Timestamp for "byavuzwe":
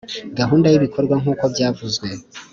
1.53-2.07